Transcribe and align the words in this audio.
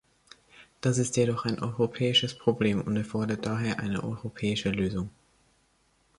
Das 0.81 0.97
ist 0.97 1.15
jedoch 1.15 1.45
ein 1.45 1.61
europäisches 1.61 2.35
Problem 2.35 2.81
und 2.81 2.97
erfordert 2.97 3.45
daher 3.45 3.75
auch 3.75 3.83
eine 3.83 4.03
europäische 4.03 4.71
Lösung. 4.71 5.11